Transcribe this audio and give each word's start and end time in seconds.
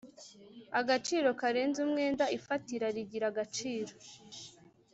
agaciro 0.79 1.27
karenze 1.39 1.79
umwenda 1.87 2.25
ifatira 2.37 2.87
rigira 2.95 3.25
agaciro 3.31 3.93